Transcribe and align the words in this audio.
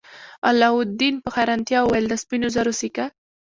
علاوالدین 0.49 1.15
په 1.23 1.29
حیرانتیا 1.35 1.79
وویل 1.83 2.05
د 2.09 2.13
سپینو 2.23 2.47
زرو 2.55 2.73
سکه. 2.81 3.05